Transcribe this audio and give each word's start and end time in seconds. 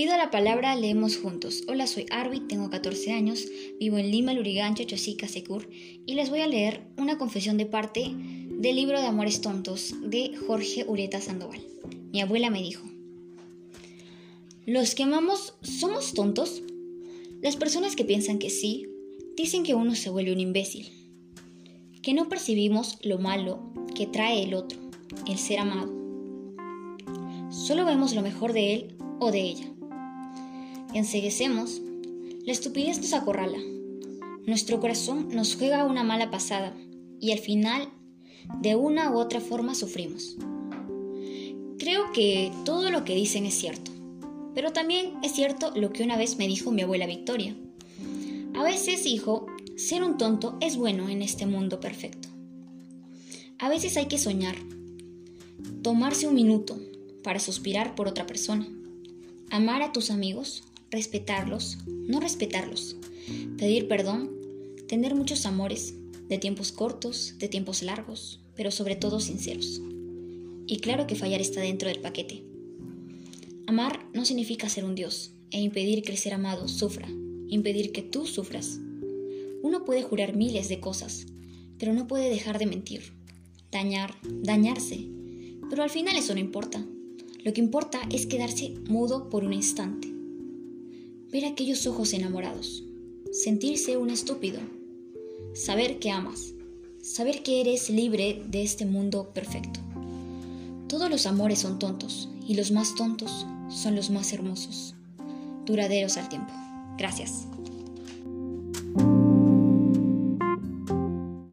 Pido 0.00 0.16
la 0.16 0.30
palabra, 0.30 0.74
leemos 0.76 1.18
juntos. 1.18 1.64
Hola, 1.68 1.86
soy 1.86 2.06
Arby, 2.08 2.40
tengo 2.40 2.70
14 2.70 3.12
años, 3.12 3.46
vivo 3.78 3.98
en 3.98 4.10
Lima, 4.10 4.32
Lurigancho, 4.32 4.82
Chosica, 4.84 5.28
Secur, 5.28 5.68
y 6.06 6.14
les 6.14 6.30
voy 6.30 6.40
a 6.40 6.46
leer 6.46 6.86
una 6.96 7.18
confesión 7.18 7.58
de 7.58 7.66
parte 7.66 8.10
del 8.10 8.76
libro 8.76 8.98
de 8.98 9.06
Amores 9.06 9.42
Tontos 9.42 9.94
de 10.00 10.34
Jorge 10.38 10.86
Ureta 10.88 11.20
Sandoval. 11.20 11.60
Mi 12.12 12.22
abuela 12.22 12.48
me 12.48 12.62
dijo, 12.62 12.82
¿los 14.64 14.94
que 14.94 15.02
amamos 15.02 15.52
somos 15.60 16.14
tontos? 16.14 16.62
Las 17.42 17.56
personas 17.56 17.94
que 17.94 18.06
piensan 18.06 18.38
que 18.38 18.48
sí, 18.48 18.88
dicen 19.36 19.64
que 19.64 19.74
uno 19.74 19.94
se 19.94 20.08
vuelve 20.08 20.32
un 20.32 20.40
imbécil, 20.40 20.88
que 22.00 22.14
no 22.14 22.30
percibimos 22.30 22.96
lo 23.02 23.18
malo 23.18 23.74
que 23.94 24.06
trae 24.06 24.44
el 24.44 24.54
otro, 24.54 24.78
el 25.28 25.36
ser 25.36 25.58
amado. 25.58 25.92
Solo 27.50 27.84
vemos 27.84 28.14
lo 28.14 28.22
mejor 28.22 28.54
de 28.54 28.72
él 28.72 28.96
o 29.18 29.30
de 29.30 29.42
ella 29.42 29.70
enseguecemos, 30.94 31.80
la 32.44 32.52
estupidez 32.52 32.98
nos 32.98 33.12
acorrala. 33.12 33.58
Nuestro 34.46 34.80
corazón 34.80 35.28
nos 35.32 35.56
juega 35.56 35.84
una 35.84 36.02
mala 36.02 36.30
pasada 36.30 36.74
y 37.20 37.32
al 37.32 37.38
final, 37.38 37.88
de 38.60 38.74
una 38.74 39.10
u 39.10 39.18
otra 39.18 39.40
forma, 39.40 39.74
sufrimos. 39.74 40.36
Creo 41.78 42.12
que 42.12 42.52
todo 42.64 42.90
lo 42.90 43.04
que 43.04 43.14
dicen 43.14 43.46
es 43.46 43.54
cierto, 43.54 43.90
pero 44.54 44.72
también 44.72 45.14
es 45.22 45.32
cierto 45.32 45.72
lo 45.76 45.92
que 45.92 46.02
una 46.02 46.16
vez 46.16 46.38
me 46.38 46.48
dijo 46.48 46.72
mi 46.72 46.82
abuela 46.82 47.06
Victoria. 47.06 47.54
A 48.54 48.64
veces, 48.64 49.06
hijo, 49.06 49.46
ser 49.76 50.02
un 50.02 50.18
tonto 50.18 50.56
es 50.60 50.76
bueno 50.76 51.08
en 51.08 51.22
este 51.22 51.46
mundo 51.46 51.80
perfecto. 51.80 52.28
A 53.58 53.68
veces 53.68 53.96
hay 53.96 54.06
que 54.06 54.18
soñar, 54.18 54.56
tomarse 55.82 56.26
un 56.26 56.34
minuto 56.34 56.78
para 57.22 57.38
suspirar 57.38 57.94
por 57.94 58.08
otra 58.08 58.26
persona, 58.26 58.66
amar 59.50 59.82
a 59.82 59.92
tus 59.92 60.10
amigos 60.10 60.64
respetarlos, 60.90 61.78
no 61.86 62.20
respetarlos, 62.20 62.96
pedir 63.56 63.86
perdón, 63.88 64.30
tener 64.88 65.14
muchos 65.14 65.46
amores, 65.46 65.94
de 66.28 66.38
tiempos 66.38 66.72
cortos, 66.72 67.34
de 67.38 67.48
tiempos 67.48 67.82
largos, 67.82 68.40
pero 68.54 68.70
sobre 68.70 68.96
todo 68.96 69.20
sinceros. 69.20 69.80
Y 70.66 70.78
claro 70.78 71.06
que 71.06 71.16
fallar 71.16 71.40
está 71.40 71.60
dentro 71.60 71.88
del 71.88 72.00
paquete. 72.00 72.44
Amar 73.66 74.06
no 74.14 74.24
significa 74.24 74.68
ser 74.68 74.84
un 74.84 74.94
Dios 74.94 75.32
e 75.50 75.60
impedir 75.60 76.02
que 76.02 76.12
el 76.12 76.18
ser 76.18 76.34
amado 76.34 76.68
sufra, 76.68 77.08
impedir 77.48 77.92
que 77.92 78.02
tú 78.02 78.26
sufras. 78.26 78.80
Uno 79.62 79.84
puede 79.84 80.02
jurar 80.02 80.36
miles 80.36 80.68
de 80.68 80.80
cosas, 80.80 81.26
pero 81.78 81.92
no 81.92 82.06
puede 82.06 82.30
dejar 82.30 82.58
de 82.58 82.66
mentir, 82.66 83.12
dañar, 83.70 84.14
dañarse. 84.22 85.06
Pero 85.68 85.82
al 85.82 85.90
final 85.90 86.16
eso 86.16 86.34
no 86.34 86.40
importa. 86.40 86.84
Lo 87.44 87.52
que 87.52 87.60
importa 87.60 88.00
es 88.10 88.26
quedarse 88.26 88.74
mudo 88.88 89.28
por 89.28 89.44
un 89.44 89.52
instante 89.52 90.09
ver 91.30 91.44
aquellos 91.44 91.86
ojos 91.86 92.12
enamorados, 92.12 92.84
sentirse 93.32 93.96
un 93.96 94.10
estúpido, 94.10 94.58
saber 95.54 95.98
que 95.98 96.10
amas, 96.10 96.54
saber 97.02 97.42
que 97.42 97.60
eres 97.60 97.90
libre 97.90 98.42
de 98.48 98.62
este 98.62 98.84
mundo 98.84 99.30
perfecto. 99.32 99.80
Todos 100.88 101.08
los 101.08 101.26
amores 101.26 101.60
son 101.60 101.78
tontos 101.78 102.28
y 102.46 102.54
los 102.54 102.72
más 102.72 102.94
tontos 102.94 103.46
son 103.68 103.94
los 103.94 104.10
más 104.10 104.32
hermosos, 104.32 104.94
duraderos 105.66 106.16
al 106.16 106.28
tiempo. 106.28 106.52
Gracias. 106.98 107.46